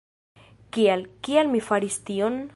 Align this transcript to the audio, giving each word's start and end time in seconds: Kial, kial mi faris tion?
Kial, 0.77 1.05
kial 1.29 1.53
mi 1.53 1.63
faris 1.69 2.01
tion? 2.11 2.43